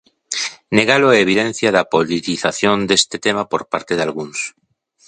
[0.77, 4.39] Negalo é evidencia da politización deste tema por parte dalgúns.